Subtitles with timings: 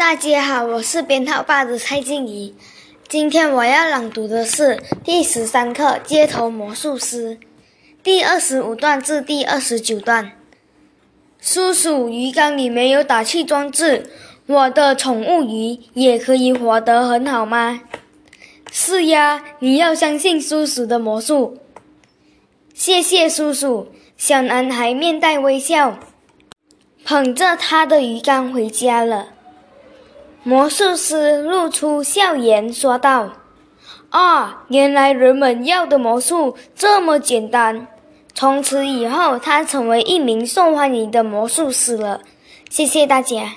[0.00, 2.54] 大家好，我是编号八的蔡静怡。
[3.06, 7.36] 今天我要朗读的是第十三课《街头魔术师》
[8.02, 10.32] 第二十五段至第二十九段。
[11.38, 14.10] 叔叔，鱼缸里没有打气装置，
[14.46, 17.82] 我的宠物鱼也可以活得很好吗？
[18.72, 21.58] 是呀，你要相信叔叔的魔术。
[22.72, 23.88] 谢谢叔叔。
[24.16, 25.98] 小男孩面带微笑，
[27.04, 29.34] 捧着他的鱼缸回家了。
[30.42, 33.32] 魔术师露出笑颜，说道
[34.08, 37.86] ：“啊，原来人们要的魔术这么简单。”
[38.32, 42.22] 从此以后，他成为一名受欢迎的魔术师了。
[42.70, 43.56] 谢谢大家。